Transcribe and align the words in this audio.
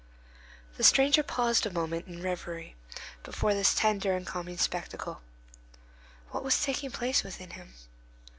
The 0.77 0.83
stranger 0.83 1.21
paused 1.21 1.67
a 1.67 1.69
moment 1.69 2.07
in 2.07 2.23
reverie 2.23 2.75
before 3.21 3.53
this 3.53 3.75
tender 3.75 4.15
and 4.15 4.25
calming 4.25 4.57
spectacle. 4.57 5.21
What 6.31 6.43
was 6.43 6.63
taking 6.63 6.89
place 6.89 7.21
within 7.23 7.51
him? 7.51 7.75